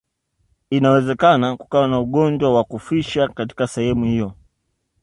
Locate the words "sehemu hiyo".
3.67-4.33